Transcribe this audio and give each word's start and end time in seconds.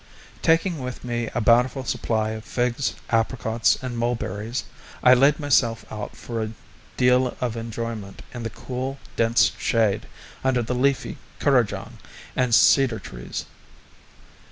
Taking 0.41 0.79
with 0.81 1.03
me 1.03 1.29
a 1.35 1.41
bountiful 1.41 1.83
supply 1.85 2.31
of 2.31 2.43
figs, 2.43 2.95
apricots, 3.11 3.77
and 3.83 3.95
mulberries, 3.95 4.63
I 5.03 5.13
laid 5.13 5.39
myself 5.39 5.85
out 5.91 6.15
for 6.15 6.41
a 6.41 6.53
deal 6.97 7.37
of 7.39 7.55
enjoyment 7.55 8.23
in 8.33 8.41
the 8.41 8.49
cool 8.49 8.97
dense 9.15 9.51
shade 9.59 10.07
under 10.43 10.63
the 10.63 10.73
leafy 10.73 11.17
kurrajong 11.39 11.99
and 12.35 12.55
cedar 12.55 12.97
trees. 12.97 13.45